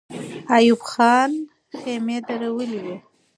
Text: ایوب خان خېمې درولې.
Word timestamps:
ایوب 0.55 0.81
خان 0.91 1.31
خېمې 1.79 2.17
درولې. 2.27 2.93